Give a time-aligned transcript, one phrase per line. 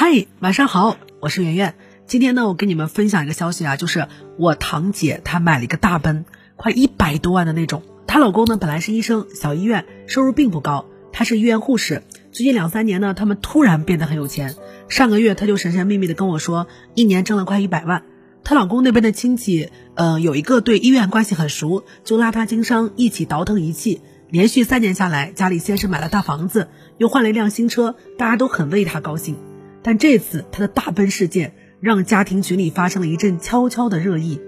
[0.00, 1.74] 嗨，晚上好，我是圆圆。
[2.06, 4.06] 今天呢，我跟你们分享一个消息啊，就是
[4.38, 6.24] 我堂姐她买了一个大奔，
[6.54, 7.82] 快一百多万的那种。
[8.06, 10.86] 她老公呢本来是医生，小医院，收入并不高。
[11.10, 12.04] 她是医院护士。
[12.30, 14.54] 最近两三年呢，他们突然变得很有钱。
[14.88, 18.04] 上个月她就神神秘秘的跟我说，一年挣了快一百万。
[18.44, 24.00] 她老公那边的亲戚，呃，有一个对医院关系很熟，就拉她经商，一起倒腾仪器。
[24.30, 26.68] 连续三年下来，家里先是买了大房子，
[26.98, 29.47] 又换了一辆新车，大家都很为她高兴。
[29.82, 34.40] 但这次他的大奔事件让家庭群里发生了一阵悄悄的热议。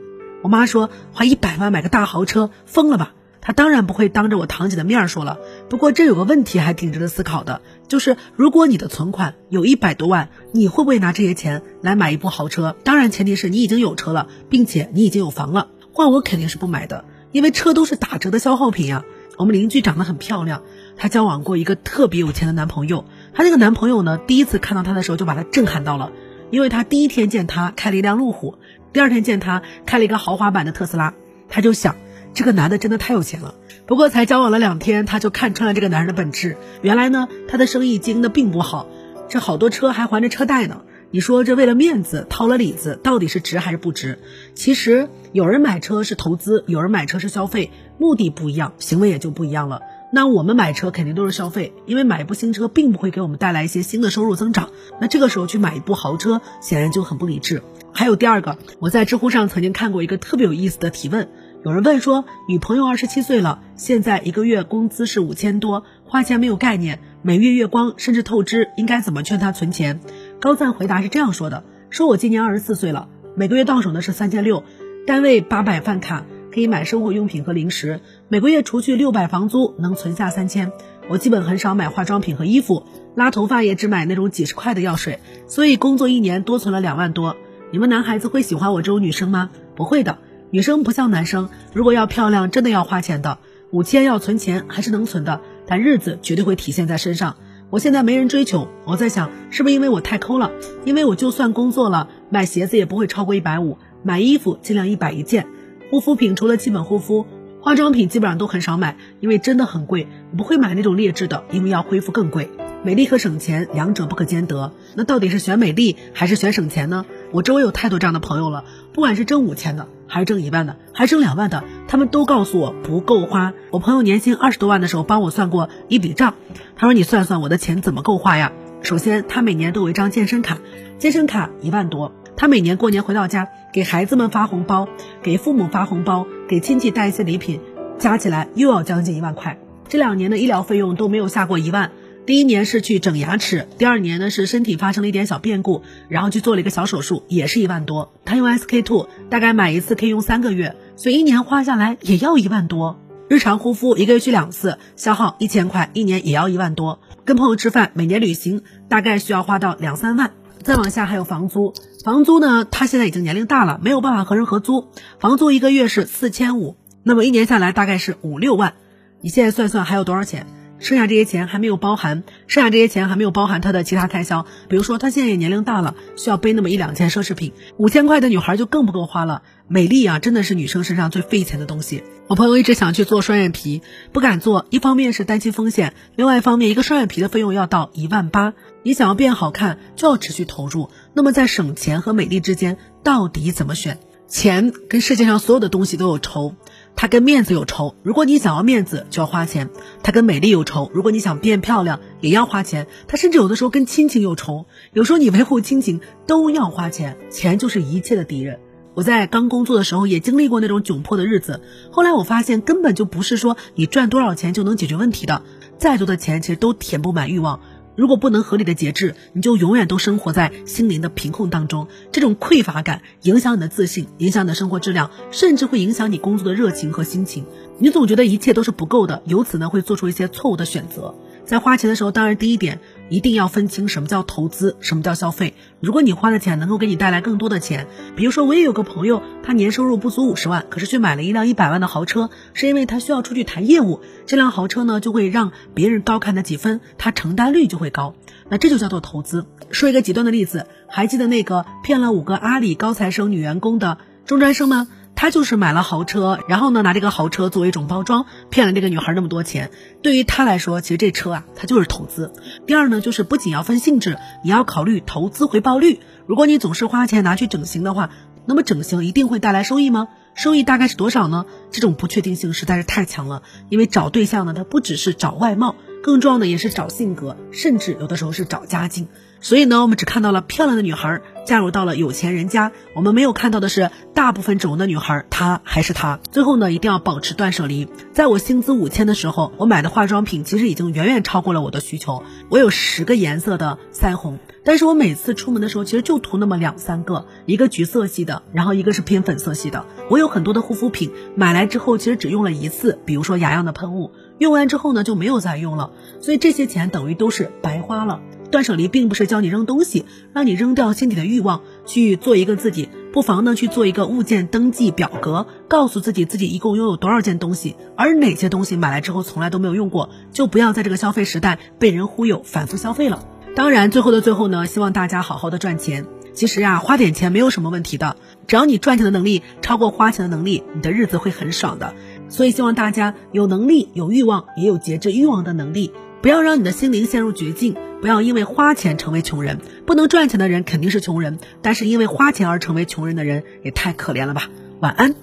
[0.42, 3.14] 我妈说花一百万买个大豪车，疯了吧？
[3.42, 5.38] 她当然不会当着我堂姐的面说了。
[5.68, 12.76] 不过这有个问题还挺值得思考的，就是如果你的存款有一百多万，你会不会拿这些钱来买一部豪车？
[12.84, 15.68] 当然前提是你已经有车了，并且你已经有房了。
[15.92, 19.04] 换我肯定是不买的，因为车都是打折的消耗品呀。
[19.38, 20.62] 我们邻居长得很漂亮，
[20.98, 23.06] 她交往过一个特别有钱的男朋友。
[23.32, 26.12] 她那个男朋友呢，第一次看到她的时候就把她震撼到了，
[26.50, 28.56] 因为她第一天见她开了一辆路虎，
[28.92, 31.14] 第二天见她开了一个豪华版的特斯拉，
[31.48, 31.96] 她就想
[32.34, 33.54] 这个男的真的太有钱了。
[33.86, 36.56] 不过才交往了两天，她就看穿了这个男人的本质。
[36.82, 38.86] 原来呢，他的生意经营的并不好，
[39.28, 40.82] 这好多车还还着车贷呢。
[41.12, 44.20] 你说这为了面子掏了里子，到底是值还是不值？
[44.54, 49.82] 其实有人买车是投资，有人买车是消费，目的不一样，行为也就不一样了。
[50.12, 54.70] 那我们买车肯定都是消费，因为买一部新车并不会给我们带来一些新的收入增长。
[55.00, 57.62] 那这个时候去买一部豪车，显然就很不理智。
[57.92, 61.28] 还有第二个，我在知乎上曾经看过一个特别有意思的提问，
[61.64, 70.00] 有人问说，女朋友二十七岁了，现在一个月工资是五千多，花钱没有概念，每月月光甚至透支，应该怎么劝她存钱？
[70.40, 74.64] 高赞回答是这样说的：说我今年二十四岁了，每个月到手的是三千六，
[75.06, 80.72] 单位八百饭卡可以买生活用品和零食，每个月除去六百房租能存下三千。
[81.08, 82.84] 我基本很少买化妆品和衣服，
[83.14, 87.36] 拉头发也只买那种几十块的药水，所以工作一年多存了两万多。
[87.72, 89.50] 你们男孩子会喜欢我这种女生吗？
[89.76, 90.18] 不会的，
[90.50, 93.38] 女生不像男生，如果要漂亮，真的要花钱的。
[93.70, 97.36] 五千要存钱还是能存的，但日子绝对会体现在身上。
[97.70, 100.50] 我现在没人追求，我在想是不是因为我太抠了？
[100.84, 105.46] 因为我就算工作了，买鞋子也不会超过一百五，买衣服尽量一百一件，
[105.90, 107.26] 护肤品除了基本护肤，
[107.60, 110.06] 化妆品基本上都很少买，因为真的很贵，
[110.36, 112.48] 不会买那种劣质的，因为要恢复更贵。
[112.84, 117.04] 美丽和省钱两者不可兼得，那到底是选美丽还是选省钱呢？
[117.32, 123.52] 我周围有太多这样的朋友了，不管是挣五千的，还是挣一万的，还是挣两万的，他们都告诉我不够花。
[123.72, 126.34] 我朋友年薪二十多万的时候，帮我算过一笔账，
[126.76, 128.52] 他说你算算我的钱怎么够花呀？
[128.82, 130.58] 首先，他每年都有一张健身卡，
[130.98, 134.88] 健身卡一万多，他每年过年回到家，给孩子们发红包，
[135.22, 137.60] 给父母发红包，给亲戚带一些礼品，
[137.98, 139.58] 加起来又要将近一万块。
[139.90, 141.92] 这两年的医疗费用都没有下过一万。
[142.24, 148.14] 第一年是去整牙齿，第二年呢是身体发生了一点小变故，然后去做了一个小手术，也是一万多。
[148.24, 152.98] 他用 SK two，大概买一次可以用三个月，所以一年花下来也要一万多。
[153.28, 157.00] 日常护肤一个月去两次，消耗一千块，一年也要一万多。
[157.26, 160.30] 跟朋友吃饭，每年旅行大概需要花到两三万。
[160.62, 164.88] 再往下还有房租，房租呢，他现在已经年龄大了，没有办法和人合租，
[165.18, 168.74] 房租一个月是四千五，那么一年下来大概是五六万。
[169.22, 170.46] 你现在算算还有多少钱？
[170.80, 179.42] 剩下这些钱还没有包含，剩下这些钱还没有包含他的其他开销，比如说他现在也年龄大了，需要背那么一两件奢侈品，五千块的女孩就更不够花了。
[179.68, 182.02] 美丽啊，真的是女生身上最费钱的东西。
[182.26, 183.82] 我朋友一直想去做双眼皮，
[184.12, 190.90] 不敢做，一方面是担心风险，另外一方面一个双眼皮的费用要到一万八，你想要变好看就要持续投入。
[191.12, 193.98] 那么在省钱和美丽之间，到底怎么选？
[194.28, 196.54] 钱跟世界上所有的东西都有仇。
[196.96, 199.68] 它跟面子有仇，如果你想要面子就要花钱；
[200.02, 208.60] 它跟美丽有仇，如果你想变漂亮也要花钱；它甚至有的时候跟亲情有仇，有时候你维护亲情都要花钱，钱就是一切的敌人。
[208.92, 215.42] 我在刚工作的时候也经历过那种窘迫的日子，后来我发现根本就不是说你赚多少钱就能解决问题的，
[215.78, 217.60] 再多的钱其实都填不满欲望。
[218.00, 221.86] 如果不能合理的节制，你就永远都生活在心灵的贫困当中。
[222.10, 227.44] 这种匮乏感影响你的自信，影响你的生活质量，甚至会影响你工作的热情和心情。
[227.78, 231.14] 你总觉得一切都是不够的，由此呢会做出一些错误的选择。
[231.50, 235.54] 在花钱的时候，当然第一点一定要分清什么叫投资，什么叫消费。
[235.80, 244.00] 如果你花的钱能够给你带来更多的钱，比如说我也有个朋友，他年收入不足五十万，可是却买了一辆一百万的豪车，是因为他需要出去谈业务。
[244.26, 248.14] 这辆豪车呢就会让别人高看他几分，他承担率就会高。
[248.48, 249.44] 那这就叫做投资。
[249.72, 254.86] 说一个极端的例子，还记得那个骗了五个阿里高材生女员工的中专生吗？
[255.20, 259.70] 他就是买了豪车，然后呢拿这个豪车作为一种包装，骗了这个女孩那么多钱。
[260.00, 262.32] 对于他来说，其实这车啊，他就是投资。
[262.66, 266.00] 第二呢，就是不仅要分性质，也要考虑投资回报率。
[266.26, 268.08] 如果你总是花钱拿去整形的话，
[268.46, 270.08] 那么整形一定会带来收益吗？
[270.34, 271.44] 收益大概是多少呢？
[271.70, 273.42] 这种不确定性实在是太强了。
[273.68, 279.08] 因为找对象呢，它不只是找外貌，更重要的也是找性格，甚至有的时候是找家境。
[279.42, 281.20] 所以呢，我们只看到了漂亮的女孩
[281.50, 286.20] 嫁入到了有钱人家，我们没有看到的是大部分整容的女孩，她还是她。
[286.30, 287.88] 最后呢，一定要保持断舍离。
[288.12, 292.22] 在我薪资五千的时候，我买的化妆品其实已经远远超过了我的需求。
[292.50, 299.84] 我有十个颜色的腮红，但是我每次出门的时候，其实就涂那么两三个，一个橘色系的，然后一个是偏粉色系的。
[300.08, 308.20] 我有很多的护肤品，买来之后其实只用了一次，比如说雅漾的喷雾，用完之后呢就没有再用了，所以这些钱等于都是白花了。
[308.50, 310.04] 断舍离并不是教你扔东西，
[310.34, 312.88] 让你扔掉心底的欲望，去做一个自己。
[313.12, 323.26] 不妨呢去做一个物件登记表格，告诉自己自己一共拥有多少件东西，而哪些东西买来之后从来都没有用过，就不要在这个消费时代被人忽悠，反复消费了。
[323.56, 326.06] 当然，最后的最后呢，希望大家好好的赚钱。
[326.32, 331.94] 其实呀，花点钱没有什么问题的，只要你赚钱的能力超过花钱的能力，你的日子会很爽的。
[332.28, 335.92] 所以希望大家有能力、有欲望，也有节制欲望的能力。
[336.22, 339.58] 不要让你的心灵陷入绝境，不要因为花钱成为穷人。
[339.86, 344.50] 不能赚钱的人肯定是穷人，但是因为花钱而成为穷人的人也太可怜了吧。
[344.80, 345.14] 晚安。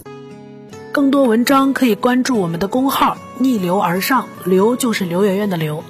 [0.92, 5.84] 更多文章可以关注我们的公号“逆流而上”，流就是刘媛媛的刘。